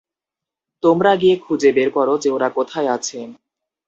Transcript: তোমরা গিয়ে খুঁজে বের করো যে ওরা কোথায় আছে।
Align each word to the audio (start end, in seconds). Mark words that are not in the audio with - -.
তোমরা 0.83 1.11
গিয়ে 1.15 1.35
খুঁজে 1.37 1.69
বের 1.71 1.89
করো 1.91 2.13
যে 2.17 2.29
ওরা 2.31 2.49
কোথায় 2.49 2.89
আছে। 2.89 3.19